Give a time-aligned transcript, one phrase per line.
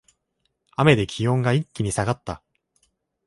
[0.77, 2.41] 雨で気温が一気に下がった